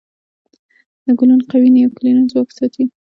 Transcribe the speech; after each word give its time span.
د 1.05 1.07
ګلوون 1.19 1.41
قوي 1.51 1.69
نیوکلیري 1.77 2.23
ځواک 2.31 2.49
ساتي. 2.57 2.83